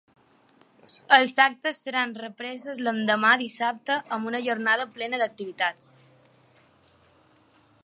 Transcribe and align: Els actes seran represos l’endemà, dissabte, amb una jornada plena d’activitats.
Els 1.17 1.33
actes 1.43 1.81
seran 1.87 2.15
represos 2.21 2.81
l’endemà, 2.87 3.35
dissabte, 3.43 3.99
amb 4.17 4.31
una 4.33 4.43
jornada 4.49 4.89
plena 4.97 5.23
d’activitats. 5.23 5.95